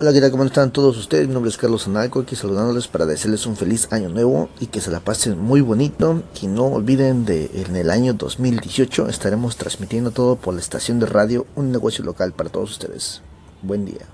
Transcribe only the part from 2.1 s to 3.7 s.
aquí saludándoles para desearles un